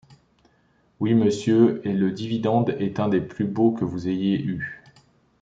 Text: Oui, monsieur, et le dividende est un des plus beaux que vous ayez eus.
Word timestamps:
Oui, 0.99 1.13
monsieur, 1.13 1.79
et 1.87 1.93
le 1.93 2.09
dividende 2.09 2.71
est 2.79 2.99
un 2.99 3.07
des 3.07 3.21
plus 3.21 3.45
beaux 3.45 3.71
que 3.71 3.85
vous 3.85 4.07
ayez 4.09 4.41
eus. 4.41 4.81